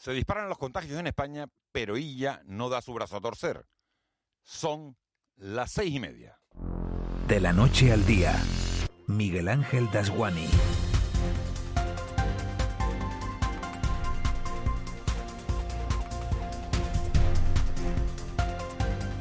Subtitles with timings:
[0.00, 3.66] Se disparan los contagios en España, pero ella no da su brazo a torcer.
[4.42, 4.96] Son
[5.36, 6.40] las seis y media.
[7.28, 8.34] De la noche al día,
[9.06, 10.46] Miguel Ángel Dasguani.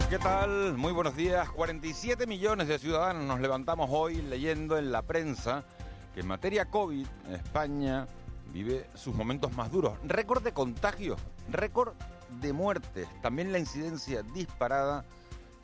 [0.10, 0.78] ¿Qué tal?
[0.78, 1.50] Muy buenos días.
[1.50, 5.66] 47 millones de ciudadanos nos levantamos hoy leyendo en la prensa
[6.14, 8.08] que en materia COVID, España
[8.52, 9.98] vive sus momentos más duros.
[10.04, 11.94] Récord de contagios, récord
[12.42, 15.06] de muertes, también la incidencia disparada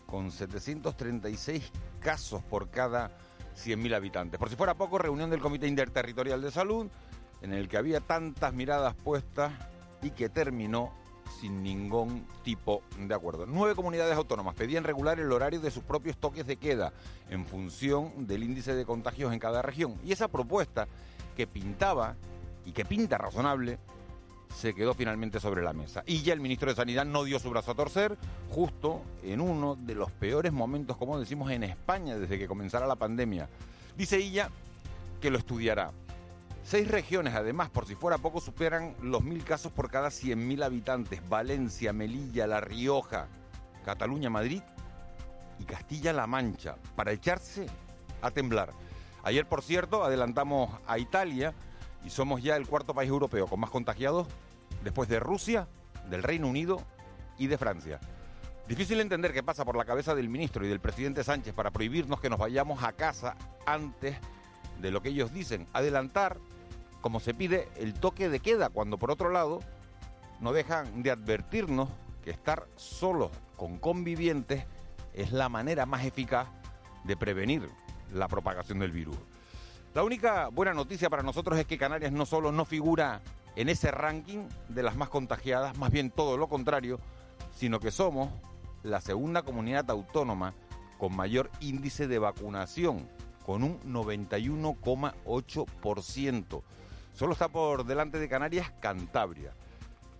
[0.06, 3.12] con 736 casos por cada
[3.56, 4.40] 100.000 habitantes.
[4.40, 6.88] Por si fuera poco, reunión del Comité Interterritorial de Salud,
[7.42, 9.54] en el que había tantas miradas puestas
[10.02, 10.92] y que terminó
[11.40, 13.46] sin ningún tipo de acuerdo.
[13.48, 16.94] Nueve comunidades autónomas pedían regular el horario de sus propios toques de queda
[17.30, 19.96] en función del índice de contagios en cada región.
[20.04, 20.88] Y esa propuesta
[21.36, 22.16] que pintaba
[22.66, 23.80] y que pinta razonable
[24.54, 26.04] se quedó finalmente sobre la mesa.
[26.06, 28.18] Y ya el ministro de Sanidad no dio su brazo a torcer,
[28.50, 32.96] justo en uno de los peores momentos, como decimos, en España desde que comenzara la
[32.96, 33.50] pandemia.
[33.98, 34.50] Dice ella
[35.20, 35.92] que lo estudiará.
[36.64, 41.28] Seis regiones, además, por si fuera poco, superan los mil casos por cada 100.000 habitantes.
[41.30, 43.28] Valencia, Melilla, La Rioja,
[43.84, 44.64] Cataluña, Madrid
[45.60, 47.68] y Castilla-La Mancha, para echarse
[48.22, 48.72] a temblar.
[49.24, 51.54] Ayer, por cierto, adelantamos a Italia
[52.06, 54.28] y somos ya el cuarto país europeo con más contagiados
[54.84, 55.68] después de Rusia,
[56.10, 56.82] del Reino Unido
[57.38, 58.00] y de Francia.
[58.68, 62.20] Difícil entender qué pasa por la cabeza del ministro y del presidente Sánchez para prohibirnos
[62.20, 64.18] que nos vayamos a casa antes
[64.80, 65.68] de lo que ellos dicen.
[65.74, 66.38] Adelantar,
[67.02, 69.60] como se pide, el toque de queda, cuando por otro lado
[70.40, 71.90] no dejan de advertirnos
[72.24, 74.66] que estar solos con convivientes
[75.14, 76.48] es la manera más eficaz
[77.04, 77.70] de prevenir
[78.14, 79.18] la propagación del virus.
[79.96, 83.22] La única buena noticia para nosotros es que Canarias no solo no figura
[83.56, 87.00] en ese ranking de las más contagiadas, más bien todo lo contrario,
[87.56, 88.30] sino que somos
[88.84, 90.54] la segunda comunidad autónoma
[90.98, 93.08] con mayor índice de vacunación,
[93.46, 96.62] con un 91,8%.
[97.14, 99.54] Solo está por delante de Canarias Cantabria.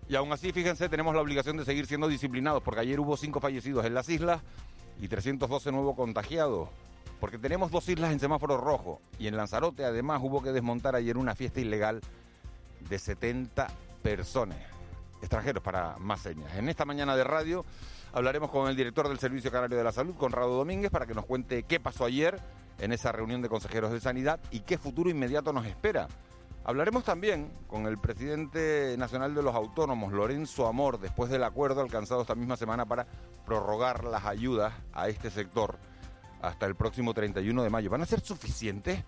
[0.08, 3.42] Y aún así, fíjense, tenemos la obligación de seguir siendo disciplinados, porque ayer hubo cinco
[3.42, 4.42] fallecidos en las islas
[5.02, 6.70] y 312 nuevos contagiados.
[7.20, 11.18] Porque tenemos dos islas en semáforo rojo y en Lanzarote además hubo que desmontar ayer
[11.18, 12.02] una fiesta ilegal
[12.90, 13.68] de 70
[14.04, 14.58] personas,
[15.22, 16.54] extranjeros para más señas.
[16.56, 17.66] En esta mañana de radio
[18.14, 21.26] hablaremos con el director del Servicio Canario de la Salud, Conrado Domínguez, para que nos
[21.26, 22.40] cuente qué pasó ayer
[22.80, 26.08] en esa reunión de consejeros de sanidad y qué futuro inmediato nos espera.
[26.66, 32.22] Hablaremos también con el presidente nacional de los autónomos, Lorenzo Amor, después del acuerdo alcanzado
[32.22, 33.06] esta misma semana para
[33.46, 35.78] prorrogar las ayudas a este sector
[36.48, 37.90] hasta el próximo 31 de mayo.
[37.90, 39.04] ¿Van a ser suficientes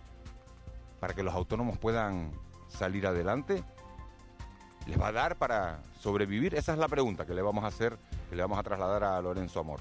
[1.00, 2.32] para que los autónomos puedan
[2.68, 3.64] salir adelante?
[4.88, 6.56] ¿Les va a dar para sobrevivir?
[6.56, 7.98] Esa es la pregunta que le vamos a hacer,
[8.30, 9.80] que le vamos a trasladar a Lorenzo Amor.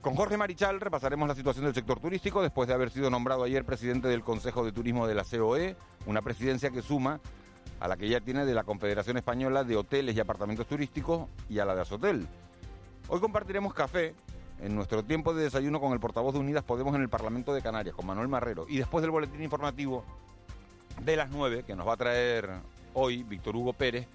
[0.00, 3.64] Con Jorge Marichal repasaremos la situación del sector turístico después de haber sido nombrado ayer
[3.64, 5.76] presidente del Consejo de Turismo de la COE,
[6.06, 7.20] una presidencia que suma
[7.80, 11.58] a la que ya tiene de la Confederación Española de Hoteles y Apartamentos Turísticos y
[11.58, 12.26] a la de Azotel.
[13.08, 14.14] Hoy compartiremos café
[14.60, 17.62] en nuestro tiempo de desayuno con el portavoz de Unidas Podemos en el Parlamento de
[17.62, 18.66] Canarias, con Manuel Marrero.
[18.68, 20.04] Y después del boletín informativo
[21.02, 22.50] de las 9, que nos va a traer
[22.94, 24.06] hoy Víctor Hugo Pérez,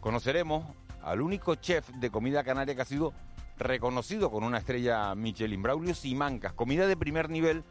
[0.00, 0.64] conoceremos
[1.02, 3.12] al único chef de comida canaria que ha sido
[3.58, 7.64] reconocido con una estrella Michelin, Braulio Simancas, comida de primer nivel,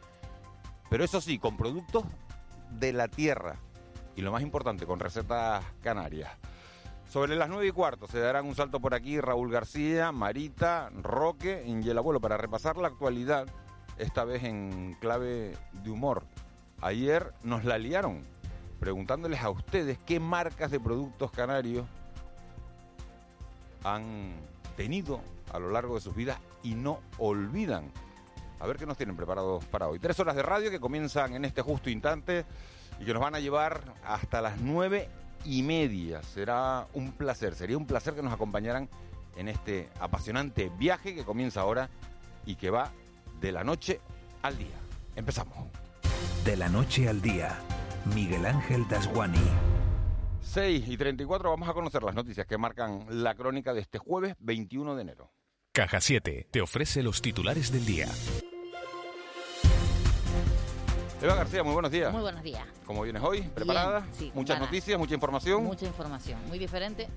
[0.88, 2.04] pero eso sí, con productos
[2.70, 3.56] de la tierra
[4.16, 6.30] y lo más importante, con recetas canarias.
[7.12, 11.62] Sobre las nueve y cuarto se darán un salto por aquí Raúl García, Marita, Roque
[11.66, 13.46] y el abuelo para repasar la actualidad,
[13.98, 16.24] esta vez en clave de humor.
[16.80, 18.22] Ayer nos la liaron
[18.80, 21.84] preguntándoles a ustedes qué marcas de productos canarios
[23.84, 24.32] han
[24.78, 25.20] tenido
[25.52, 27.92] a lo largo de sus vidas y no olvidan.
[28.58, 29.98] A ver qué nos tienen preparados para hoy.
[29.98, 32.46] Tres horas de radio que comienzan en este justo instante
[32.98, 35.10] y que nos van a llevar hasta las nueve
[35.44, 36.22] y media.
[36.22, 38.88] Será un placer, sería un placer que nos acompañaran
[39.36, 41.88] en este apasionante viaje que comienza ahora
[42.44, 42.92] y que va
[43.40, 44.00] de la noche
[44.42, 44.78] al día.
[45.16, 45.56] Empezamos.
[46.44, 47.58] De la noche al día,
[48.14, 49.38] Miguel Ángel Dasguani.
[50.42, 54.34] 6 y 34 vamos a conocer las noticias que marcan la crónica de este jueves
[54.40, 55.32] 21 de enero.
[55.72, 58.08] Caja 7 te ofrece los titulares del día.
[61.22, 62.12] Eva García, muy buenos días.
[62.12, 62.64] Muy buenos días.
[62.84, 63.42] ¿Cómo vienes hoy?
[63.42, 64.00] ¿Preparada?
[64.00, 64.68] Bien, sí, Muchas ganas.
[64.70, 65.62] noticias, mucha información.
[65.64, 67.08] Mucha información, muy diferente,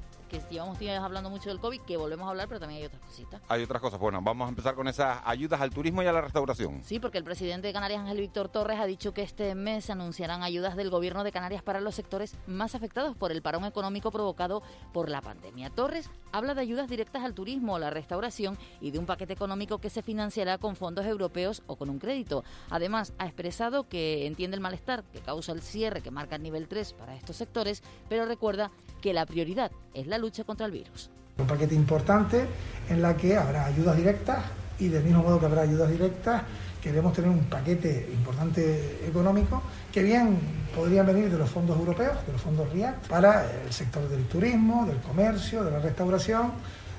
[0.43, 3.01] que llevamos días hablando mucho del COVID, que volvemos a hablar, pero también hay otras
[3.01, 3.41] cositas.
[3.47, 3.99] Hay otras cosas.
[3.99, 6.81] Bueno, vamos a empezar con esas ayudas al turismo y a la restauración.
[6.83, 9.91] Sí, porque el presidente de Canarias, Ángel Víctor Torres, ha dicho que este mes se
[9.91, 14.11] anunciarán ayudas del gobierno de Canarias para los sectores más afectados por el parón económico
[14.11, 14.61] provocado
[14.93, 15.69] por la pandemia.
[15.69, 19.79] Torres habla de ayudas directas al turismo, a la restauración y de un paquete económico
[19.79, 22.43] que se financiará con fondos europeos o con un crédito.
[22.69, 26.67] Además, ha expresado que entiende el malestar que causa el cierre que marca el nivel
[26.67, 28.71] 3 para estos sectores, pero recuerda
[29.05, 31.11] que la prioridad es la lucha contra el virus.
[31.37, 32.47] Un paquete importante
[32.89, 34.39] en la que habrá ayudas directas
[34.79, 36.41] y del mismo modo que habrá ayudas directas,
[36.81, 39.61] queremos tener un paquete importante económico
[39.93, 40.39] que bien
[40.75, 44.87] podrían venir de los fondos europeos, de los fondos RIAC, para el sector del turismo,
[44.87, 46.53] del comercio, de la restauración.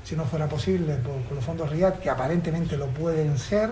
[0.05, 3.70] Si no fuera posible por- con los fondos RIAC, que aparentemente lo pueden ser,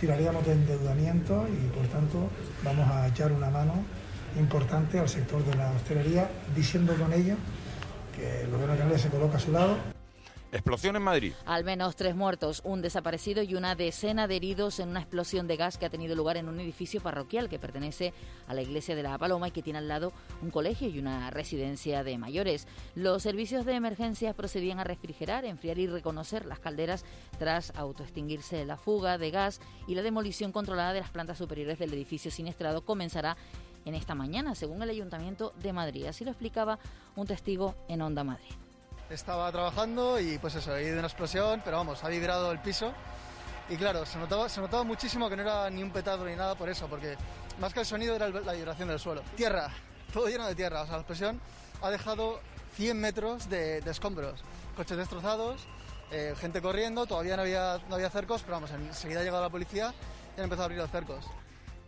[0.00, 2.30] tiraríamos de endeudamiento y por tanto
[2.64, 3.74] vamos a echar una mano
[4.38, 7.34] importante al sector de la hostelería, diciendo con ello
[8.16, 9.76] que el gobierno se coloca a su lado
[10.54, 11.32] Explosión en Madrid.
[11.46, 15.56] Al menos tres muertos, un desaparecido y una decena de heridos en una explosión de
[15.56, 18.14] gas que ha tenido lugar en un edificio parroquial que pertenece
[18.46, 20.12] a la iglesia de la Paloma y que tiene al lado
[20.42, 22.68] un colegio y una residencia de mayores.
[22.94, 27.04] Los servicios de emergencias procedían a refrigerar, enfriar y reconocer las calderas
[27.40, 31.92] tras autoextinguirse la fuga de gas y la demolición controlada de las plantas superiores del
[31.92, 33.36] edificio siniestrado comenzará
[33.84, 36.06] en esta mañana, según el Ayuntamiento de Madrid.
[36.06, 36.78] Así lo explicaba
[37.16, 38.50] un testigo en Onda Madrid.
[39.10, 42.92] Estaba trabajando y pues eso, he ido una explosión, pero vamos, ha vibrado el piso.
[43.68, 46.54] Y claro, se notaba, se notaba muchísimo que no era ni un petardo ni nada
[46.54, 47.16] por eso, porque
[47.60, 49.22] más que el sonido era la vibración del suelo.
[49.36, 49.70] Tierra,
[50.12, 50.82] todo lleno de tierra.
[50.82, 51.40] O sea, la explosión
[51.82, 52.40] ha dejado
[52.76, 54.40] 100 metros de, de escombros,
[54.76, 55.66] coches destrozados,
[56.10, 59.50] eh, gente corriendo, todavía no había, no había cercos, pero vamos, enseguida ha llegado la
[59.50, 59.92] policía
[60.36, 61.24] y han empezado a abrir los cercos.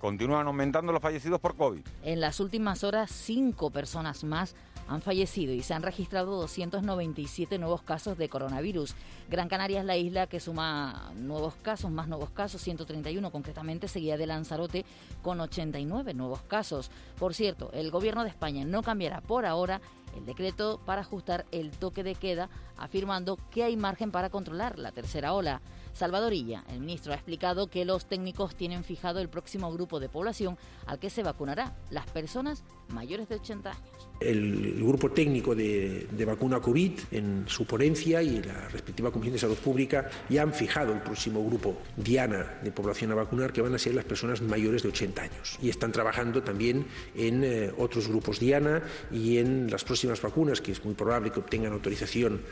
[0.07, 1.81] Continúan aumentando los fallecidos por COVID.
[2.05, 4.55] En las últimas horas, cinco personas más
[4.87, 8.95] han fallecido y se han registrado 297 nuevos casos de coronavirus.
[9.29, 14.17] Gran Canaria es la isla que suma nuevos casos, más nuevos casos, 131 concretamente, seguida
[14.17, 14.85] de Lanzarote
[15.23, 16.93] con 89 nuevos casos.
[17.19, 19.81] Por cierto, el gobierno de España no cambiará por ahora
[20.17, 24.93] el decreto para ajustar el toque de queda, afirmando que hay margen para controlar la
[24.93, 25.61] tercera ola.
[25.97, 30.11] Salvador Illa, el ministro, ha explicado que los técnicos tienen fijado el próximo grupo de
[30.11, 34.09] población al que se vacunará, las personas mayores de 80 años.
[34.21, 39.39] El grupo técnico de, de vacuna COVID en su ponencia y la respectiva Comisión de
[39.39, 43.75] Salud Pública ya han fijado el próximo grupo diana de población a vacunar, que van
[43.75, 45.59] a ser las personas mayores de 80 años.
[45.63, 50.73] Y están trabajando también en eh, otros grupos diana y en las próximas vacunas, que
[50.73, 52.43] es muy probable que obtengan autorización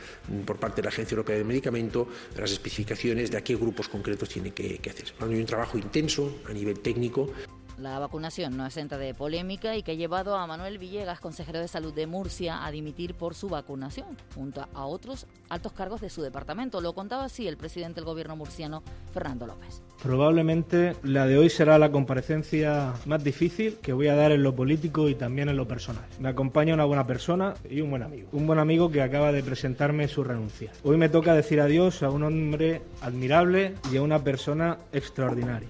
[0.46, 4.28] por parte de la Agencia Europea del Medicamento, las especificaciones de a qué grupos concretos
[4.28, 5.06] tienen que, que hacer.
[5.20, 7.30] Hay un trabajo intenso a nivel técnico.
[7.78, 11.66] La vacunación no exenta de polémica y que ha llevado a Manuel Villegas, consejero de
[11.66, 16.22] salud de Murcia, a dimitir por su vacunación, junto a otros altos cargos de su
[16.22, 16.80] departamento.
[16.80, 19.82] Lo contaba así el presidente del gobierno murciano, Fernando López.
[20.02, 24.54] Probablemente la de hoy será la comparecencia más difícil que voy a dar en lo
[24.54, 26.04] político y también en lo personal.
[26.20, 28.28] Me acompaña una buena persona y un buen amigo.
[28.32, 30.70] Un buen amigo que acaba de presentarme su renuncia.
[30.84, 35.68] Hoy me toca decir adiós a un hombre admirable y a una persona extraordinaria.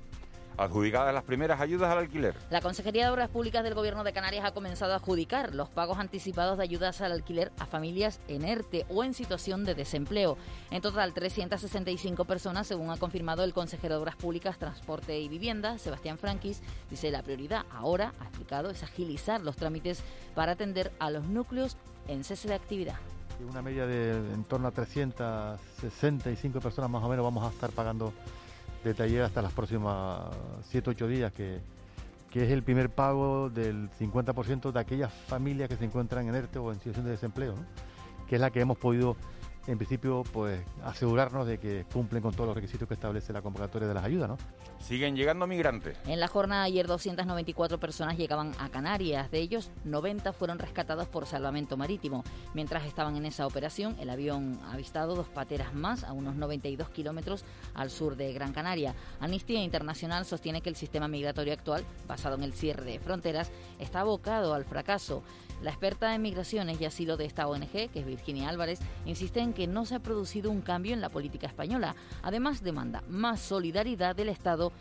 [0.57, 2.35] Adjudicadas las primeras ayudas al alquiler.
[2.51, 5.99] La Consejería de Obras Públicas del Gobierno de Canarias ha comenzado a adjudicar los pagos
[5.99, 10.39] anticipados de ayudas al alquiler a familias en ERTE o en situación de desempleo.
[10.71, 15.79] En total, 365 personas, según ha confirmado el consejero de Obras Públicas, Transporte y Vivienda,
[15.79, 16.63] Sebastián Franquis.
[16.89, 20.03] Dice la prioridad ahora, ha explicado, es agilizar los trámites
[20.35, 22.97] para atender a los núcleos en cese de actividad.
[23.51, 28.13] Una media de en torno a 365 personas más o menos vamos a estar pagando
[28.91, 30.29] de taller hasta las próximas
[30.71, 31.61] 7 8 días, que,
[32.31, 36.59] que es el primer pago del 50% de aquellas familias que se encuentran en ERTE
[36.59, 37.55] o en situación de desempleo,
[38.29, 39.17] que es la que hemos podido,
[39.67, 43.89] en principio, pues asegurarnos de que cumplen con todos los requisitos que establece la convocatoria
[43.89, 44.29] de las ayudas.
[44.29, 44.39] ¿no?
[44.87, 45.97] Siguen llegando migrantes.
[46.07, 51.09] En la jornada de ayer 294 personas llegaban a Canarias, de ellos 90 fueron rescatados
[51.09, 52.23] por salvamento marítimo.
[52.53, 56.91] Mientras estaban en esa operación, el avión ha avistado dos pateras más a unos 92
[56.91, 58.95] kilómetros al sur de Gran Canaria.
[59.21, 64.01] Amnistía Internacional sostiene que el sistema migratorio actual, basado en el cierre de fronteras, está
[64.01, 65.23] abocado al fracaso.
[65.63, 69.55] La experta en migraciones y asilo de esta ONG, que es Virginia Álvarez, insiste en
[69.55, 71.97] que no se ha producido un cambio en la política española.
[72.23, 74.74] Además, demanda más solidaridad del Estado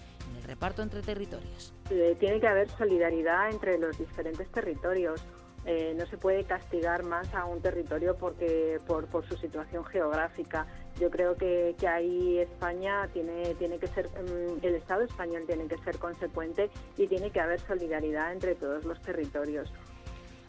[0.43, 1.73] reparto entre territorios.
[1.89, 5.23] Eh, Tiene que haber solidaridad entre los diferentes territorios.
[5.65, 10.67] Eh, no se puede castigar más a un territorio porque por, por su situación geográfica.
[10.99, 15.67] Yo creo que, que ahí España tiene, tiene que ser, mm, el Estado español tiene
[15.67, 19.71] que ser consecuente y tiene que haber solidaridad entre todos los territorios.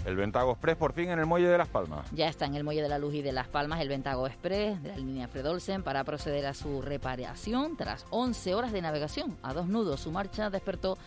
[0.05, 2.07] El Ventago Express por fin en el muelle de Las Palmas.
[2.13, 4.83] Ya está en el muelle de la Luz y de Las Palmas el Ventago Express
[4.83, 9.55] de la línea Fredolsen para proceder a su reparación tras 11 horas de navegación a
[9.55, 10.01] dos nudos.
[10.01, 10.99] Su marcha despertó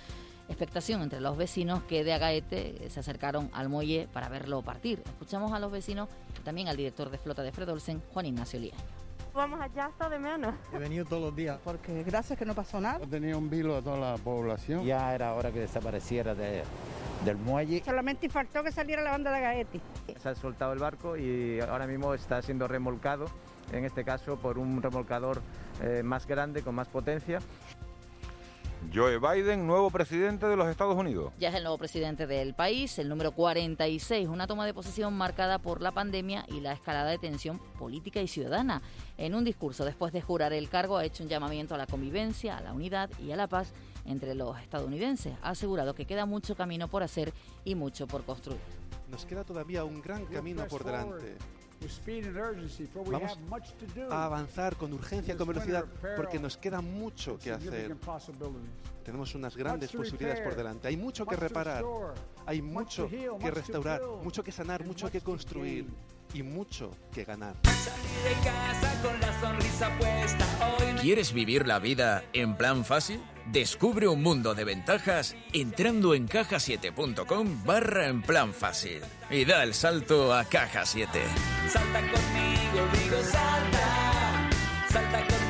[0.49, 5.03] expectación entre los vecinos que de Agaete se acercaron al muelle para verlo partir.
[5.05, 8.73] Escuchamos a los vecinos y también al director de flota de Fredolsen, Juan Ignacio Lía.
[9.37, 10.55] Vamos allá hasta de menos.
[10.73, 11.59] He venido todos los días.
[11.63, 13.05] Porque gracias que no pasó nada.
[13.05, 14.83] Tenía un vilo a toda la población.
[14.83, 16.63] Ya era hora que desapareciera de,
[17.25, 17.81] del muelle.
[17.83, 19.81] Solamente faltó que saliera la banda de Gaeti.
[20.21, 23.25] Se ha soltado el barco y ahora mismo está siendo remolcado,
[23.71, 25.41] en este caso por un remolcador
[25.81, 27.39] eh, más grande, con más potencia.
[28.93, 31.33] Joe Biden, nuevo presidente de los Estados Unidos.
[31.39, 35.59] Ya es el nuevo presidente del país, el número 46, una toma de posesión marcada
[35.59, 38.81] por la pandemia y la escalada de tensión política y ciudadana.
[39.17, 42.57] En un discurso después de jurar el cargo ha hecho un llamamiento a la convivencia,
[42.57, 43.73] a la unidad y a la paz
[44.07, 45.33] entre los estadounidenses.
[45.41, 47.33] Ha asegurado que queda mucho camino por hacer
[47.63, 48.59] y mucho por construir.
[49.09, 51.37] Nos queda todavía un gran camino por delante.
[53.11, 53.37] Vamos
[54.09, 55.85] a avanzar con urgencia, con velocidad,
[56.15, 57.95] porque nos queda mucho que hacer.
[59.03, 60.87] Tenemos unas grandes posibilidades por delante.
[60.87, 61.85] Hay mucho que reparar,
[62.45, 65.85] hay mucho que restaurar, mucho que sanar, mucho que construir
[66.33, 67.55] y mucho que ganar.
[70.99, 73.21] ¿Quieres vivir la vida en plan fácil?
[73.51, 79.73] Descubre un mundo de ventajas entrando en cajasiete.com barra en plan fácil y da el
[79.73, 81.09] salto a Caja 7.
[81.69, 84.49] Salta conmigo, digo salta,
[84.89, 85.47] salta conmigo.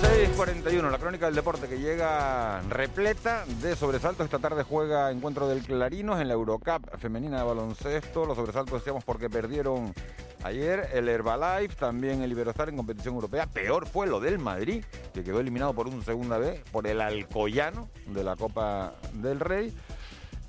[0.00, 4.24] 6.41, la crónica del deporte que llega repleta de sobresaltos.
[4.24, 8.24] Esta tarde juega encuentro del Clarinos en la Eurocup femenina de baloncesto.
[8.24, 9.92] Los sobresaltos decíamos porque perdieron
[10.42, 13.46] ayer el Herbalife, también el Iberostar en competición europea.
[13.46, 17.88] Peor fue lo del Madrid, que quedó eliminado por un segunda vez por el Alcoyano
[18.06, 19.74] de la Copa del Rey.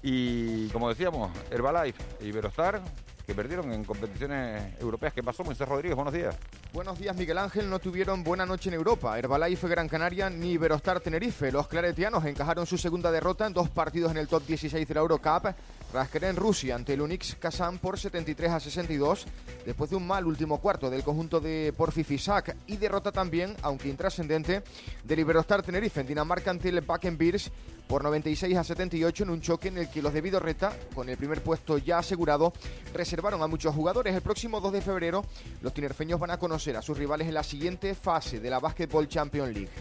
[0.04, 2.82] Y como decíamos, Herbalife e Iberostar
[3.34, 5.14] perdieron en competiciones europeas.
[5.14, 5.96] ¿Qué pasó, Moisés Rodríguez?
[5.96, 6.36] Buenos días.
[6.74, 7.70] Buenos días, Miguel Ángel.
[7.70, 9.18] No tuvieron buena noche en Europa.
[9.18, 11.52] Herbalife Gran Canaria ni Iberostar Tenerife.
[11.52, 15.02] Los claretianos encajaron su segunda derrota en dos partidos en el top 16 de la
[15.02, 15.54] Eurocup.
[15.94, 19.26] Rasquera en Rusia ante el Unix Kazan por 73 a 62,
[19.66, 23.90] después de un mal último cuarto del conjunto de Porfi Fisac y derrota también, aunque
[23.90, 24.64] intrascendente,
[25.04, 26.82] del Iberostar Tenerife en Dinamarca ante el
[27.18, 27.52] Beers
[27.92, 31.18] por 96 a 78 en un choque en el que los de Vidorreta, con el
[31.18, 32.54] primer puesto ya asegurado,
[32.94, 34.16] reservaron a muchos jugadores.
[34.16, 35.26] El próximo 2 de febrero,
[35.62, 39.10] los tinerfeños van a conocer a sus rivales en la siguiente fase de la Basketball
[39.10, 39.72] Champions League.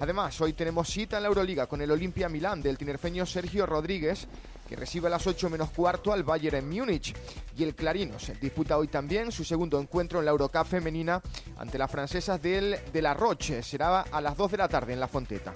[0.00, 4.26] Además, hoy tenemos cita en la Euroliga con el Olimpia Milán del tinerfeño Sergio Rodríguez,
[4.66, 7.14] que recibe a las 8 menos cuarto al Bayern en Múnich.
[7.58, 11.20] Y el Clarinos disputa hoy también su segundo encuentro en la Eurocup femenina
[11.58, 13.62] ante las francesas del de la Roche.
[13.62, 15.52] Será a las 2 de la tarde en la Fonteta.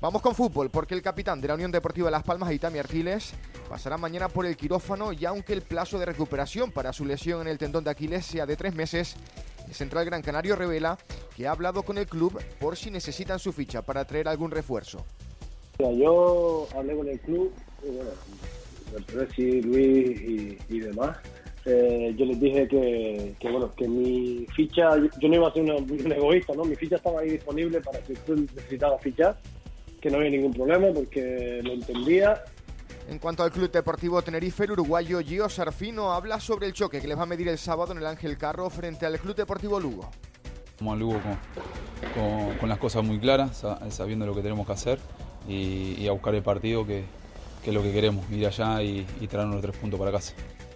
[0.00, 3.34] Vamos con fútbol, porque el capitán de la Unión Deportiva Las Palmas, Itami Artiles,
[3.68, 7.48] pasará mañana por el quirófano y aunque el plazo de recuperación para su lesión en
[7.48, 9.14] el tendón de Aquiles sea de tres meses,
[9.68, 10.96] el central Gran Canario revela
[11.36, 15.04] que ha hablado con el club por si necesitan su ficha para traer algún refuerzo.
[15.78, 17.52] Yo hablé con el club,
[17.82, 18.10] y bueno,
[19.68, 21.18] Luis y, demás.
[21.66, 26.12] Eh, yo les dije que, bueno que mi ficha, yo no iba a ser un
[26.12, 26.64] egoísta, ¿no?
[26.64, 29.36] Mi ficha estaba ahí disponible para el club necesitaba fichar
[30.00, 32.42] que no había ningún problema porque lo entendía.
[33.08, 37.08] En cuanto al Club Deportivo Tenerife, el uruguayo Gio Sarfino habla sobre el choque que
[37.08, 40.08] les va a medir el sábado en el Ángel Carro frente al Club Deportivo Lugo.
[40.78, 41.20] Como al Lugo
[42.60, 44.98] con, las cosas muy claras, sabiendo lo que tenemos que hacer
[45.48, 47.04] y, a buscar el partido que,
[47.64, 50.32] es lo que queremos, ir allá y, y traernos los tres puntos para casa.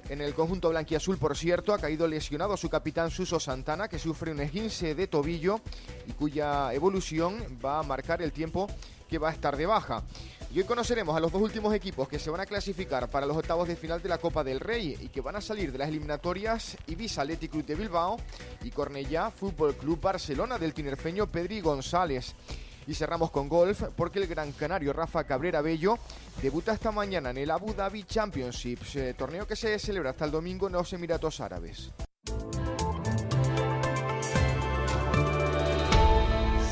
[0.08, 4.32] En el conjunto blanquiazul, por cierto, ha caído lesionado su capitán Suso Santana, que sufre
[4.32, 5.60] un esguince de tobillo
[6.06, 8.68] y cuya evolución va a marcar el tiempo
[9.08, 10.02] que va a estar de baja.
[10.54, 13.36] Y hoy conoceremos a los dos últimos equipos que se van a clasificar para los
[13.36, 15.88] octavos de final de la Copa del Rey y que van a salir de las
[15.88, 18.18] eliminatorias Ibiza Athletic Club de Bilbao
[18.62, 22.36] y Cornellá Fútbol Club Barcelona del tinerfeño Pedri González.
[22.86, 25.98] Y cerramos con golf porque el gran canario Rafa Cabrera Bello
[26.40, 30.30] debuta esta mañana en el Abu Dhabi Championships, eh, torneo que se celebra hasta el
[30.30, 31.90] domingo en los Emiratos Árabes.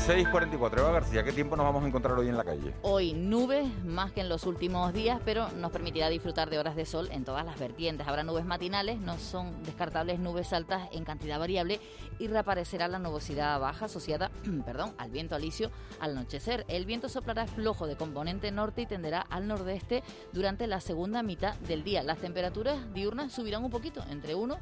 [0.05, 2.73] 6.44, Eva García, ¿qué tiempo nos vamos a encontrar hoy en la calle?
[2.81, 6.85] Hoy nubes más que en los últimos días, pero nos permitirá disfrutar de horas de
[6.85, 8.05] sol en todas las vertientes.
[8.05, 11.79] Habrá nubes matinales, no son descartables nubes altas en cantidad variable
[12.19, 14.29] y reaparecerá la nubosidad baja asociada
[14.65, 16.65] perdón, al viento alisio al anochecer.
[16.67, 21.55] El viento soplará flojo de componente norte y tenderá al nordeste durante la segunda mitad
[21.59, 22.03] del día.
[22.03, 24.57] Las temperaturas diurnas subirán un poquito, entre 1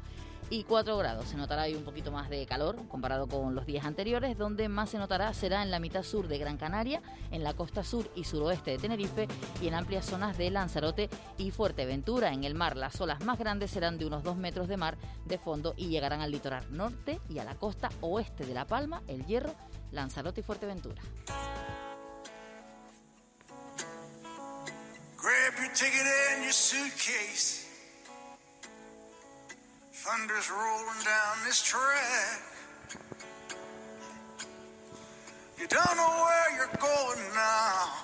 [0.52, 1.28] y 4 grados.
[1.28, 4.36] Se notará hoy un poquito más de calor comparado con los días anteriores.
[4.36, 7.82] Donde más se notará será en la mitad sur de Gran Canaria, en la costa
[7.82, 9.28] sur y suroeste de Tenerife
[9.62, 12.34] y en amplias zonas de Lanzarote y Fuerteventura.
[12.34, 15.38] En el mar las olas más grandes serán de unos 2 metros de mar de
[15.38, 19.24] fondo y llegarán al litoral norte y a la costa oeste de La Palma, El
[19.24, 19.54] Hierro,
[19.90, 21.00] Lanzarote y Fuerteventura.
[25.16, 27.61] Grab ticket.
[30.02, 32.42] Thunder's rolling down this track.
[35.60, 38.02] You don't know where you're going now,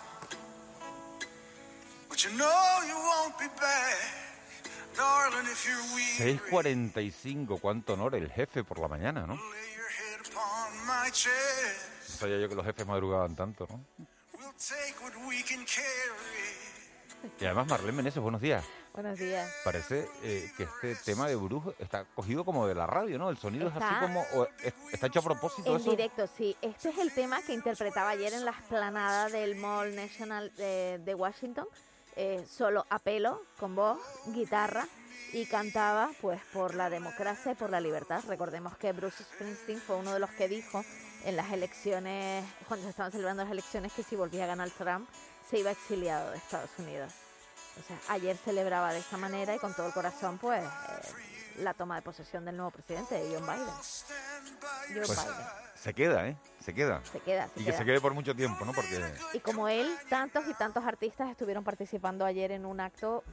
[2.09, 3.99] but you know you won't be back.
[4.97, 9.35] Darling, if you're weak, 6.45, cuánto honor el jefe por la mañana, ¿no?
[9.35, 9.43] No
[12.07, 13.85] sabía yo que los jefes madrugaban tanto, ¿no?
[17.41, 18.65] Y además, Marlene Meneses, buenos días.
[18.99, 19.49] Buenos días.
[19.63, 23.31] Parece eh, que este tema de Bruj está cogido como de la radio, ¿no?
[23.31, 24.23] El sonido es así Está- como...
[24.35, 25.91] o es- ¿Está hecho a propósito En eso?
[25.93, 26.57] directo, sí.
[26.61, 31.15] Este es el tema que interpretaba ayer en la esplanada del Mall National de, de
[31.15, 31.69] Washington,
[32.17, 34.01] eh, solo a pelo, con voz,
[34.35, 34.89] guitarra,
[35.33, 38.25] y cantaba pues por la democracia y por la libertad.
[38.27, 40.83] Recordemos que Bruce Springsteen fue uno de los que dijo
[41.25, 45.09] en las elecciones, cuando se estaban celebrando las elecciones, que si volvía a ganar Trump,
[45.49, 47.13] se iba exiliado de Estados Unidos.
[47.81, 50.69] O sea, ayer celebraba de esta manera y con todo el corazón, pues, eh,
[51.63, 53.67] la toma de posesión del nuevo presidente, John Biden.
[54.95, 55.37] Joe Pues, Biden.
[55.75, 56.37] se queda, ¿eh?
[56.65, 57.01] Se queda.
[57.11, 58.73] Se queda, se y que se quede por mucho tiempo, ¿no?
[58.73, 59.03] Porque...
[59.33, 63.25] Y como él, tantos y tantos artistas estuvieron participando ayer en un acto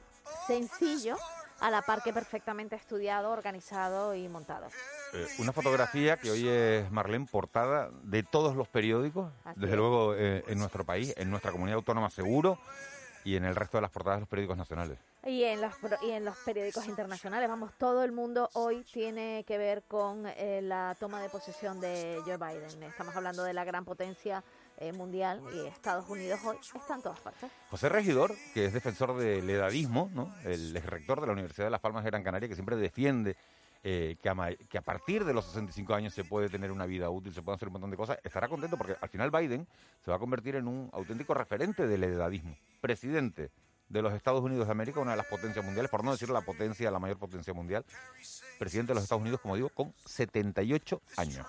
[0.46, 1.16] sencillo,
[1.60, 4.66] a la par que perfectamente estudiado, organizado y montado.
[5.14, 9.78] Eh, una fotografía que hoy es Marlene portada de todos los periódicos, Así desde es.
[9.78, 12.58] luego eh, en nuestro país, en nuestra comunidad autónoma seguro
[13.26, 14.98] y en el resto de las portadas de los periódicos nacionales.
[15.24, 19.58] Y en los y en los periódicos internacionales, vamos, todo el mundo hoy tiene que
[19.58, 22.84] ver con eh, la toma de posesión de Joe Biden.
[22.84, 24.44] Estamos hablando de la gran potencia
[24.76, 27.50] eh, mundial y Estados Unidos hoy está en todas partes.
[27.68, 30.32] José Regidor, que es defensor del edadismo, ¿no?
[30.44, 33.36] el ex rector de la Universidad de Las Palmas de Gran Canaria, que siempre defiende
[33.88, 34.28] eh, que,
[34.78, 37.68] a, partir de los 65 años se puede tener una vida útil, se pueden hacer
[37.68, 39.64] un montón de cosas, estará contento porque al final Biden
[40.04, 43.52] se va a convertir en un auténtico referente del edadismo, presidente
[43.88, 46.40] de los Estados Unidos de América, una de las potencias mundiales, por no decir la
[46.40, 47.84] potencia, la mayor potencia mundial,
[48.58, 51.46] presidente de los Estados Unidos, como digo, con 78 años.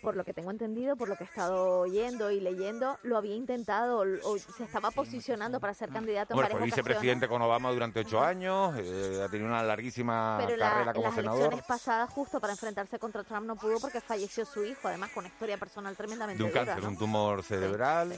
[0.00, 3.34] Por lo que tengo entendido, por lo que he estado oyendo y leyendo, lo había
[3.34, 6.86] intentado o se estaba posicionando para ser candidato en Bueno, fue varias ocasiones.
[6.86, 11.06] vicepresidente con Obama durante ocho años, eh, ha tenido una larguísima Pero la- carrera como
[11.06, 11.38] las senador.
[11.40, 15.22] elecciones pasadas, justo para enfrentarse contra Trump, no pudo porque falleció su hijo, además con
[15.24, 16.90] una historia personal tremendamente de un dura, cáncer, ¿no?
[16.90, 18.12] un tumor cerebral.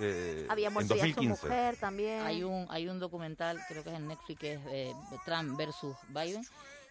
[0.00, 1.46] eh, Había en muerto ya su 2015.
[1.46, 2.22] mujer también.
[2.24, 4.92] Hay un, hay un documental, creo que es en Netflix, que es eh,
[5.26, 6.42] Trump versus Biden.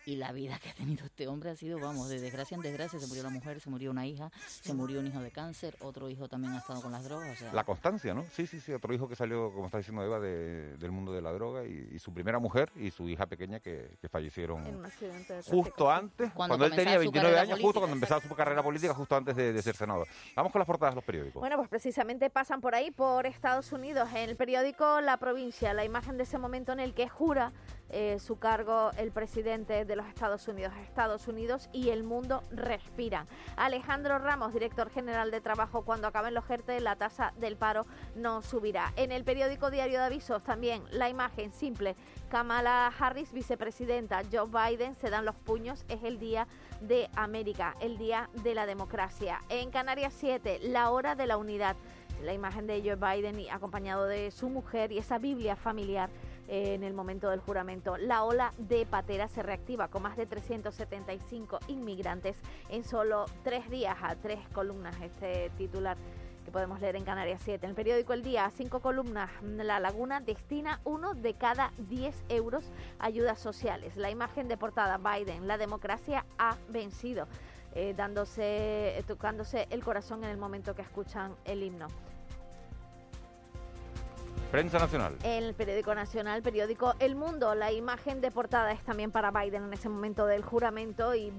[0.08, 2.98] Y la vida que ha tenido este hombre ha sido, vamos, de desgracia en desgracia.
[2.98, 6.10] Se murió la mujer, se murió una hija, se murió un hijo de cáncer, otro
[6.10, 7.30] hijo también ha estado con las drogas.
[7.34, 8.24] O sea, La constancia, ¿no?
[8.32, 11.22] Sí, sí, sí, otro hijo que salió, como está diciendo Eva, de- del mundo de
[11.22, 14.78] la droga y, y su primera mujer y su hija pequeña que, que fallecieron En
[14.78, 17.96] un accidente de justo antes, Cuando cuando, él tenía su 29 carrera años, justo cuando
[17.96, 20.08] empezaba su carrera política, justo antes de, de ser senador.
[20.38, 21.42] Vamos con las portadas de los periódicos.
[21.42, 24.08] Bueno, pues precisamente pasan por ahí, por Estados Unidos.
[24.16, 27.52] En el periódico La Provincia, la imagen de ese momento en el que jura
[27.90, 30.74] eh, su cargo el presidente de los Estados Unidos.
[30.84, 33.28] Estados Unidos y el mundo respiran.
[33.56, 38.42] Alejandro Ramos, director general de Trabajo, cuando acaben los ERTE, la tasa del paro no
[38.42, 38.92] subirá.
[38.96, 41.96] En el periódico Diario de Avisos también la imagen simple.
[42.30, 45.86] Kamala Harris, vicepresidenta, Joe Biden se dan los puños.
[45.88, 46.48] Es el día
[46.82, 49.42] de América, el día de la democracia.
[49.50, 51.76] En Canarias 7, la hora de la unidad.
[52.24, 56.10] La imagen de Joe Biden acompañado de su mujer y esa Biblia familiar
[56.48, 57.98] en el momento del juramento.
[57.98, 62.38] La ola de patera se reactiva con más de 375 inmigrantes
[62.70, 65.98] en solo tres días, a tres columnas este titular
[66.48, 67.66] que podemos leer en Canarias 7.
[67.66, 69.30] En el periódico El Día, cinco columnas.
[69.42, 73.98] La Laguna destina uno de cada 10 euros a ayudas sociales.
[73.98, 77.28] La imagen de portada, Biden, la democracia ha vencido,
[77.76, 81.88] eh, dándose, tocándose el corazón en el momento que escuchan el himno.
[84.52, 85.18] Prensa nacional.
[85.24, 89.66] En el periódico nacional, periódico El Mundo, la imagen de portada es también para Biden
[89.66, 91.34] en ese momento del juramento y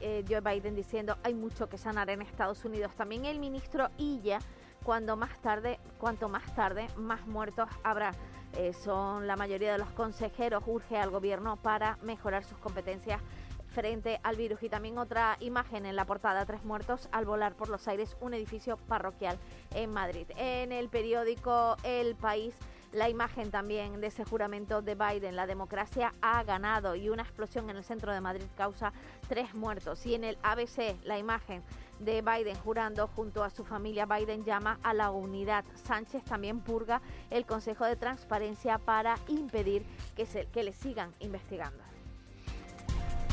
[0.00, 2.92] eh, Joe Biden diciendo hay mucho que sanar en Estados Unidos.
[2.96, 4.40] También el ministro Illa,
[4.82, 8.14] cuando más tarde, cuanto más tarde, más muertos habrá.
[8.56, 13.20] Eh, son la mayoría de los consejeros urge al gobierno para mejorar sus competencias
[13.70, 14.62] frente al virus.
[14.62, 18.34] Y también otra imagen en la portada, tres muertos al volar por los aires un
[18.34, 19.38] edificio parroquial
[19.74, 20.26] en Madrid.
[20.36, 22.54] En el periódico El País,
[22.92, 27.70] la imagen también de ese juramento de Biden, la democracia ha ganado y una explosión
[27.70, 28.92] en el centro de Madrid causa
[29.28, 30.04] tres muertos.
[30.06, 31.62] Y en el ABC, la imagen
[32.00, 35.64] de Biden jurando junto a su familia, Biden llama a la unidad.
[35.74, 39.84] Sánchez también purga el Consejo de Transparencia para impedir
[40.16, 41.89] que, que le sigan investigando.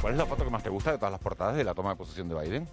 [0.02, 1.90] ¿Cuál es la foto que más te gusta de todas las portadas de la toma
[1.90, 2.68] de posesión de Biden?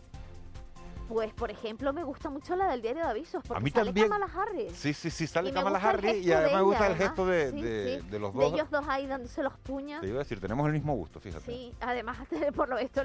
[1.08, 3.86] Pues, por ejemplo, me gusta mucho la del diario de avisos, porque A mí sale
[3.86, 4.08] también.
[4.08, 4.72] Kamala Harris.
[4.72, 8.00] Sí, sí, sí, sale Kamala Harris y de además me gusta el gesto de, de-
[8.00, 8.52] Sí, de los De dos.
[8.54, 10.00] ellos dos ahí dándose los puños.
[10.00, 11.44] Te iba a decir, tenemos el mismo gusto, fíjate.
[11.44, 12.16] Sí, además,
[12.56, 13.02] por lo visto,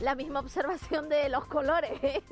[0.00, 1.92] la misma observación de los colores.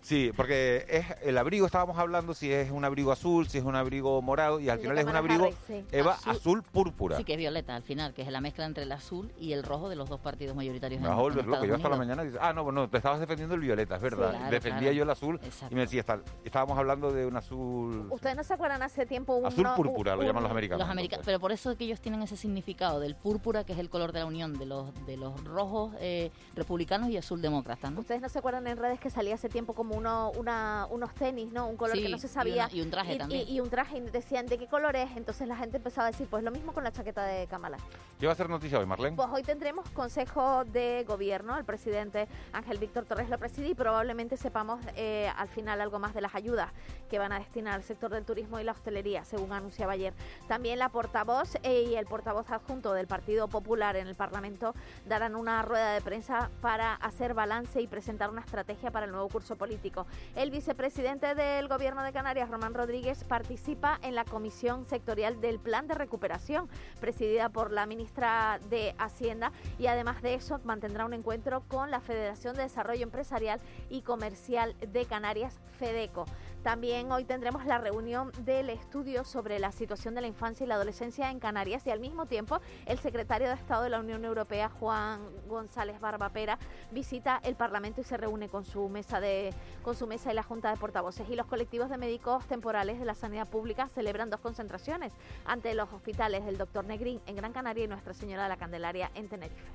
[0.00, 3.74] Sí, porque es el abrigo, estábamos hablando si es un abrigo azul, si es un
[3.74, 5.84] abrigo morado, y al El de final es un abrigo, Harris, sí.
[5.92, 6.32] Eva, Azul.
[6.32, 7.16] azul, púrpura.
[7.18, 9.64] Sí, que es violeta al final, que es la mezcla entre el azul y el
[9.64, 11.02] rojo de los dos partidos mayoritarios.
[11.02, 12.88] Me en- vas a en volver loco, yo hasta la mañana dices, ah, no, bueno,
[12.88, 14.34] te estabas defendiendo el violeta, es verdad.
[14.38, 14.92] Claro, Defendía claro.
[14.96, 15.72] yo el azul Exacto.
[15.72, 18.08] y me decía, está- estábamos hablando de un azul...
[18.10, 21.24] Ustedes no se acuerdan hace tiempo un Azul púrpura, lo llaman los americanos, Los americanos,
[21.26, 24.12] pero por eso es que ellos tienen ese significado del púrpura, que es el color
[24.12, 28.00] de la unión de los de los rojos eh, republicanos y azul demócratas, ¿no?
[28.00, 31.52] Ustedes no se acuerdan en redes que salía hace tiempo como uno, una, unos tenis,
[31.52, 31.66] ¿no?
[31.66, 32.66] Un color Sí, que no se y sabía.
[32.66, 33.48] una- y un traje y, también.
[33.48, 35.16] Y, y un traje, y decían de qué color es.
[35.16, 37.78] Entonces la gente empezaba a decir, pues lo mismo con la chaqueta de Kamala.
[38.18, 39.16] ¿Qué va a ser noticia hoy, Marlene?
[39.16, 41.56] Pues hoy tendremos consejo de gobierno.
[41.58, 46.14] El presidente Ángel Víctor Torres lo preside y probablemente sepamos eh, al final algo más
[46.14, 46.70] de las ayudas
[47.08, 50.14] que van a destinar al sector del turismo y la hostelería, según anunciaba ayer.
[50.46, 54.74] También la portavoz eh, y el portavoz adjunto del Partido Popular en el Parlamento
[55.06, 59.28] darán una rueda de prensa para hacer balance y presentar una estrategia para el nuevo
[59.28, 60.06] curso político.
[60.36, 65.86] El vicepresidente del Gobierno de Canarias, Román Rodríguez, participa en la comisión sectorial del Plan
[65.86, 66.68] de Recuperación,
[67.00, 72.00] presidida por la ministra de Hacienda, y además de eso mantendrá un encuentro con la
[72.00, 76.26] Federación de Desarrollo Empresarial y Comercial de Canarias, FEDECO.
[76.64, 80.74] También hoy tendremos la reunión del estudio sobre la situación de la infancia y la
[80.74, 84.70] adolescencia en Canarias y al mismo tiempo el secretario de Estado de la Unión Europea,
[84.70, 86.58] Juan González Barbapera,
[86.90, 89.54] visita el Parlamento y se reúne con su mesa de
[89.84, 93.04] con su mesa y la Junta de Portavoces y los colectivos de médicos temporales de
[93.04, 95.12] la sanidad pública celebran dos concentraciones
[95.44, 96.84] ante los hospitales del Dr.
[96.86, 99.70] Negrín en Gran Canaria y Nuestra Señora de la Candelaria en Tenerife.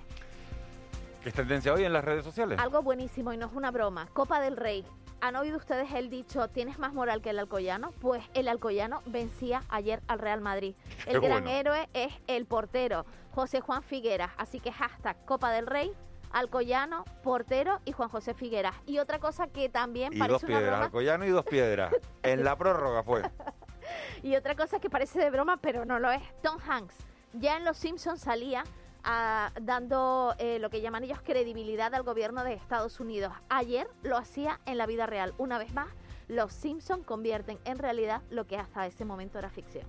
[1.24, 2.60] ¿Qué es tendencia hoy en las redes sociales?
[2.60, 4.08] Algo buenísimo y no es una broma.
[4.14, 4.86] Copa del Rey.
[5.22, 7.92] ¿Han oído ustedes el dicho, tienes más moral que el alcoyano?
[8.02, 10.76] Pues el alcoyano vencía ayer al Real Madrid.
[11.06, 11.58] El Qué gran bueno.
[11.58, 14.32] héroe es el portero, José Juan Figueras.
[14.38, 15.94] Así que hashtag Copa del Rey,
[16.34, 18.76] alcoyano, portero y Juan José Figueras.
[18.86, 21.94] Y otra cosa que también Y parece dos una piedras, broma, Alcoyano y dos piedras.
[22.24, 23.22] En la prórroga fue.
[24.24, 26.96] y otra cosa que parece de broma, pero no lo es, Tom Hanks.
[27.34, 28.64] Ya en Los Simpsons salía
[29.04, 33.34] dando eh, lo que llaman ellos credibilidad al gobierno de Estados Unidos.
[33.50, 35.34] Ayer lo hacía en la vida real.
[35.38, 35.88] Una vez más,
[36.28, 39.86] Los Simpsons convierten en realidad lo que hasta ese momento era ficción.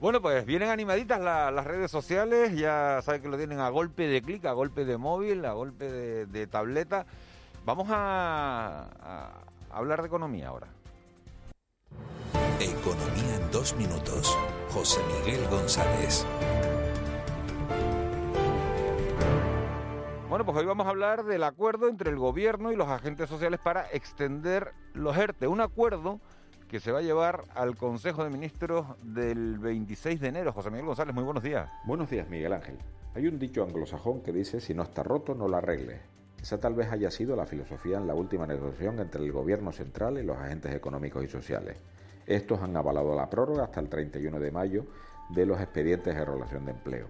[0.00, 4.06] Bueno, pues vienen animaditas la- las redes sociales, ya saben que lo tienen a golpe
[4.06, 7.06] de clic, a golpe de móvil, a golpe de, de tableta.
[7.64, 10.68] Vamos a, a hablar de economía ahora.
[12.60, 14.36] Economía en dos minutos.
[14.70, 16.24] José Miguel González.
[20.36, 23.58] Bueno, pues hoy vamos a hablar del acuerdo entre el gobierno y los agentes sociales
[23.58, 25.46] para extender los ERTE.
[25.46, 26.20] Un acuerdo
[26.68, 30.52] que se va a llevar al Consejo de Ministros del 26 de enero.
[30.52, 31.70] José Miguel González, muy buenos días.
[31.86, 32.76] Buenos días, Miguel Ángel.
[33.14, 36.02] Hay un dicho anglosajón que dice, si no está roto, no lo arregles.
[36.38, 40.18] Esa tal vez haya sido la filosofía en la última negociación entre el gobierno central
[40.18, 41.78] y los agentes económicos y sociales.
[42.26, 44.84] Estos han avalado la prórroga hasta el 31 de mayo
[45.30, 47.06] de los expedientes de relación de empleo.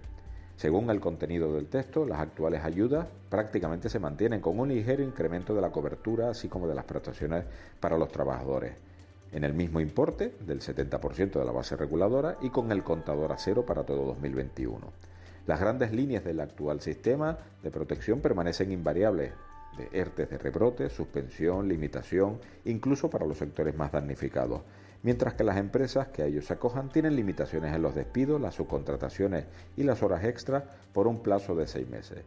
[0.57, 5.53] Según el contenido del texto, las actuales ayudas prácticamente se mantienen con un ligero incremento
[5.53, 7.45] de la cobertura, así como de las prestaciones
[7.79, 8.73] para los trabajadores,
[9.31, 13.37] en el mismo importe del 70% de la base reguladora y con el contador a
[13.37, 14.79] cero para todo 2021.
[15.45, 19.33] Las grandes líneas del actual sistema de protección permanecen invariables,
[19.77, 24.63] de ERTES de rebrote, suspensión, limitación, incluso para los sectores más damnificados,
[25.03, 28.55] mientras que las empresas que a ellos se acojan tienen limitaciones en los despidos, las
[28.55, 32.23] subcontrataciones y las horas extras por un plazo de seis meses.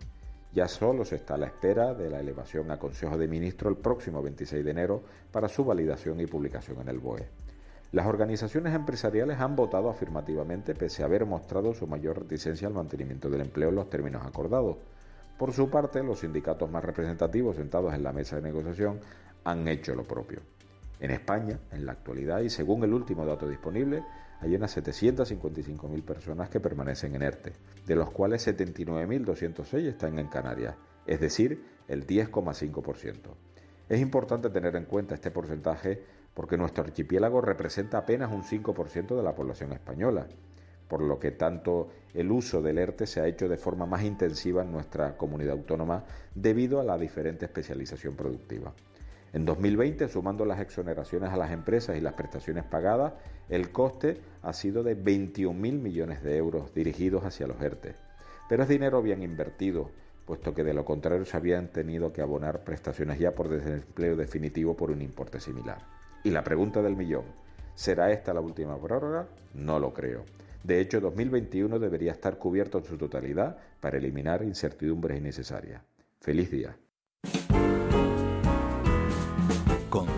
[0.52, 3.82] Ya solo se está a la espera de la elevación a Consejo de Ministros el
[3.82, 7.28] próximo 26 de enero para su validación y publicación en el BOE.
[7.92, 13.28] Las organizaciones empresariales han votado afirmativamente pese a haber mostrado su mayor reticencia al mantenimiento
[13.28, 14.76] del empleo en los términos acordados.
[15.38, 19.00] Por su parte, los sindicatos más representativos sentados en la mesa de negociación
[19.44, 20.40] han hecho lo propio.
[21.00, 24.04] En España, en la actualidad, y según el último dato disponible,
[24.40, 27.52] hay unas 755.000 personas que permanecen en ERTE,
[27.86, 33.16] de los cuales 79.206 están en Canarias, es decir, el 10,5%.
[33.88, 39.22] Es importante tener en cuenta este porcentaje porque nuestro archipiélago representa apenas un 5% de
[39.22, 40.26] la población española,
[40.86, 44.62] por lo que tanto el uso del ERTE se ha hecho de forma más intensiva
[44.62, 48.72] en nuestra comunidad autónoma debido a la diferente especialización productiva.
[49.32, 53.12] En 2020, sumando las exoneraciones a las empresas y las prestaciones pagadas,
[53.48, 57.94] el coste ha sido de 21.000 millones de euros dirigidos hacia los ERTE.
[58.48, 59.90] Pero es dinero bien invertido,
[60.26, 64.76] puesto que de lo contrario se habían tenido que abonar prestaciones ya por desempleo definitivo
[64.76, 65.78] por un importe similar.
[66.24, 67.24] Y la pregunta del millón,
[67.76, 69.28] ¿será esta la última prórroga?
[69.54, 70.24] No lo creo.
[70.64, 75.82] De hecho, 2021 debería estar cubierto en su totalidad para eliminar incertidumbres innecesarias.
[76.20, 76.76] Feliz día.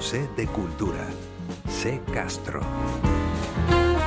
[0.02, 1.06] C de Cultura.
[1.68, 2.60] C Castro.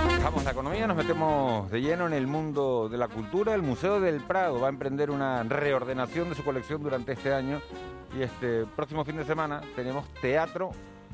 [0.09, 3.53] Dejamos la economía, nos metemos de lleno en el mundo de la cultura.
[3.53, 7.61] El Museo del Prado va a emprender una reordenación de su colección durante este año
[8.13, 10.71] y este próximo fin de semana tenemos teatro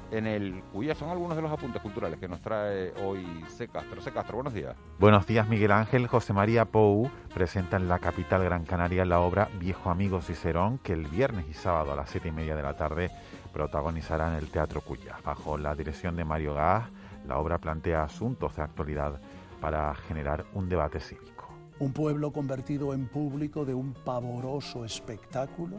[0.10, 3.67] en el cuya son algunos de los apuntes culturales que nos trae hoy C.
[3.67, 4.02] Castro.
[4.02, 4.12] C.
[4.12, 4.76] Castro, buenos días.
[4.98, 6.08] Buenos días, Miguel Ángel.
[6.08, 10.94] José María Pou presenta en la capital Gran Canaria la obra Viejo Amigo Cicerón, que
[10.94, 13.12] el viernes y sábado a las siete y media de la tarde
[13.52, 15.18] protagonizará en el Teatro Cuya.
[15.24, 16.90] Bajo la dirección de Mario Gas,
[17.28, 19.20] la obra plantea asuntos de actualidad
[19.60, 21.50] para generar un debate cívico.
[21.80, 25.78] Un pueblo convertido en público de un pavoroso espectáculo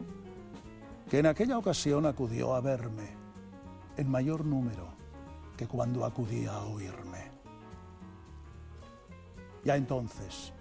[1.09, 3.09] que en aquella ocasión acudió a verme
[3.97, 4.87] en mayor número
[5.57, 7.31] que cuando acudía a oírme.
[9.63, 10.51] Ya entonces,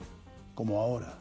[0.55, 1.19] como ahora,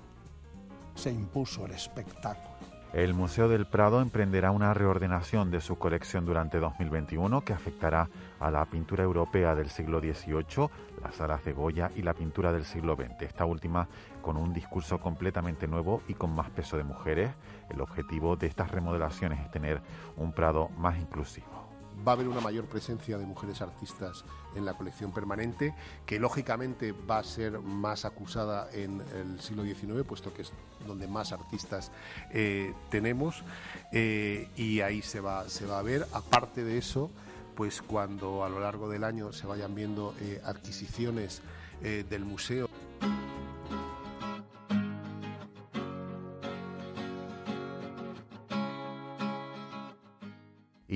[0.95, 2.70] se impuso el espectáculo.
[2.93, 8.51] El Museo del Prado emprenderá una reordenación de su colección durante 2021 que afectará a
[8.51, 10.67] la pintura europea del siglo XVIII,
[11.01, 13.88] las salas de Goya y la pintura del siglo XX, esta última
[14.21, 17.32] con un discurso completamente nuevo y con más peso de mujeres.
[17.69, 19.82] El objetivo de estas remodelaciones es tener
[20.17, 21.70] un Prado más inclusivo
[22.08, 24.23] va a haber una mayor presencia de mujeres artistas
[24.56, 25.73] en la colección permanente,
[26.06, 30.51] que lógicamente va a ser más acusada en el siglo XIX, puesto que es
[30.88, 31.91] donde más artistas
[32.32, 33.43] eh, tenemos,
[33.91, 36.08] eh, y ahí se va, se va a ver.
[36.13, 37.12] Aparte de eso,
[37.56, 41.41] pues cuando a lo largo del año se vayan viendo eh, adquisiciones
[41.82, 42.69] del museo.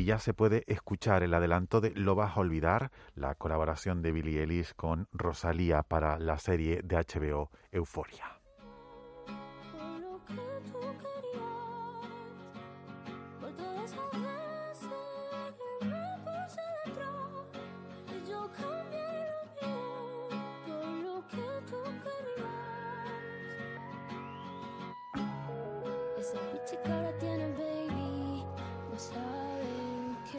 [0.06, 4.44] Ya se puede escuchar el adelanto de Lo vas a olvidar, la colaboración de Billie
[4.44, 8.36] Ellis con Rosalía para la serie de HBO Euforia.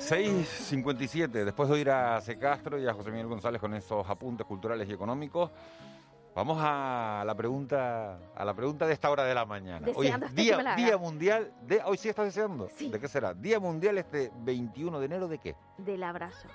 [0.06, 2.38] 6.57, después de oír a C.
[2.38, 5.50] Castro y a José Miguel González con esos apuntes culturales y económicos,
[6.32, 9.84] vamos a la pregunta a la pregunta de esta hora de la mañana.
[9.96, 12.68] Hoy es día, día mundial de hoy sí estás deseando.
[12.78, 13.34] ¿De qué será?
[13.34, 15.56] Día mundial este 21 de enero de qué?
[15.78, 16.46] Del abrazo.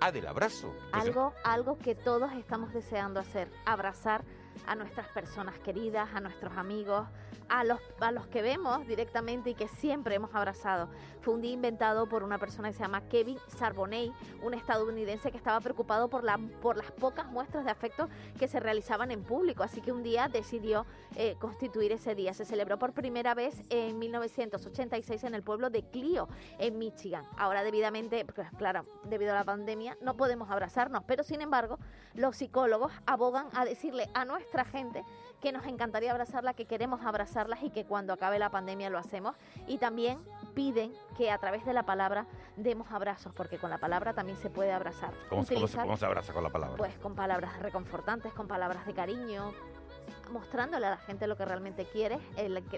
[0.00, 0.74] Ah, del abrazo.
[0.90, 4.24] Algo algo que todos estamos deseando hacer, abrazar
[4.66, 7.06] a nuestras personas queridas, a nuestros amigos,
[7.48, 10.88] a los, a los que vemos directamente y que siempre hemos abrazado.
[11.20, 15.36] Fue un día inventado por una persona que se llama Kevin Sarboney, un estadounidense que
[15.36, 16.24] estaba preocupado por,
[16.60, 19.62] por las pocas muestras de afecto que se realizaban en público.
[19.62, 22.34] Así que un día decidió eh, constituir ese día.
[22.34, 27.24] Se celebró por primera vez en 1986 en el pueblo de Clio, en Michigan.
[27.36, 31.78] Ahora debidamente, pues claro, debido a la pandemia, no podemos abrazarnos, pero sin embargo,
[32.14, 35.04] los psicólogos abogan a decirle a nuestra gente
[35.42, 39.36] que nos encantaría abrazarla, que queremos abrazarlas y que cuando acabe la pandemia lo hacemos.
[39.66, 40.18] Y también
[40.54, 44.48] piden que a través de la palabra demos abrazos, porque con la palabra también se
[44.48, 45.12] puede abrazar.
[45.28, 46.76] ¿Cómo, se, abraza con la palabra?
[46.76, 49.52] Pues con palabras reconfortantes, con palabras de cariño,
[50.32, 52.20] mostrándole a la gente lo que realmente quieres,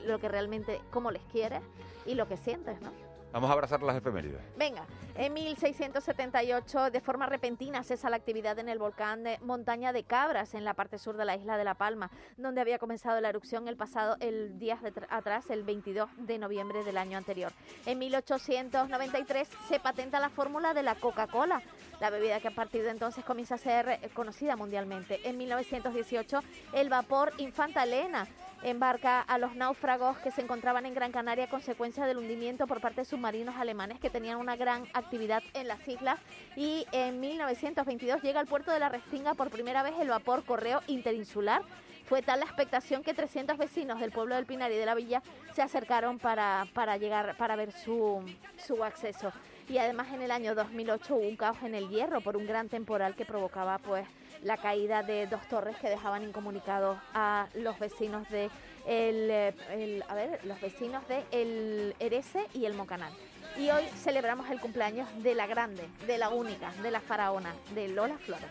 [0.04, 1.62] lo que realmente, cómo les quieres
[2.04, 2.90] y lo que sientes, ¿no?
[3.32, 4.40] Vamos a abrazar las efemérides.
[4.56, 10.02] Venga, en 1678, de forma repentina, cesa la actividad en el volcán de Montaña de
[10.02, 13.28] Cabras, en la parte sur de la isla de La Palma, donde había comenzado la
[13.28, 17.52] erupción el pasado, el día de tr- atrás, el 22 de noviembre del año anterior.
[17.86, 21.62] En 1893 se patenta la fórmula de la Coca-Cola,
[22.00, 25.20] la bebida que a partir de entonces comienza a ser eh, conocida mundialmente.
[25.28, 26.40] En 1918,
[26.72, 28.26] el vapor Infanta Elena
[28.62, 32.81] embarca a los náufragos que se encontraban en Gran Canaria a consecuencia del hundimiento por
[32.81, 36.18] parte de submarinos alemanes que tenían una gran actividad en las islas
[36.57, 40.81] y en 1922 llega al puerto de la Restinga por primera vez el vapor correo
[40.87, 41.62] interinsular.
[42.05, 45.23] Fue tal la expectación que 300 vecinos del pueblo del Pinar y de la villa
[45.55, 48.25] se acercaron para, para llegar para ver su,
[48.57, 49.33] su acceso.
[49.70, 52.68] Y además en el año 2008 hubo un caos en el Hierro por un gran
[52.68, 54.04] temporal que provocaba pues
[54.42, 58.50] la caída de dos torres que dejaban incomunicados a los vecinos de
[58.87, 59.30] el,
[59.70, 63.12] el- a ver, los vecinos de el Erese y el Mocanal.
[63.59, 67.88] Y hoy celebramos el cumpleaños de la grande, de la única, de la faraona, de
[67.88, 68.46] Lola Flores.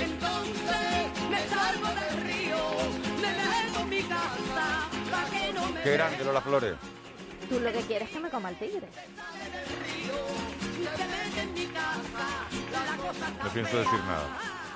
[0.00, 2.56] Entonces me salgo del río,
[3.20, 6.74] me meto en mi casa, pa' que no me Qué grande, Lola Flores.
[7.48, 8.88] Tú lo que quieres es que me coma el tigre.
[13.44, 14.67] No pienso decir nada.